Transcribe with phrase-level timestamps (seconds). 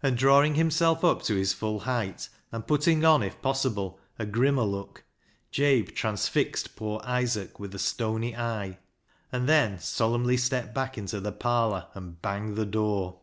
[0.00, 4.62] And drawing himself up to his full height, and putting on, if possible, a grimmer
[4.62, 5.02] look,
[5.50, 8.78] Jabe transfixed poor Isaac with a stony eye,
[9.32, 13.22] and then solemnly stepped back into the parlour and banged the door.